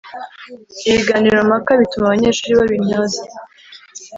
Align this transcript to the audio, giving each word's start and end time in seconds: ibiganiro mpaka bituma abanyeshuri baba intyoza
ibiganiro 0.89 1.37
mpaka 1.49 1.71
bituma 1.79 2.05
abanyeshuri 2.07 2.57
baba 2.57 2.73
intyoza 2.79 3.21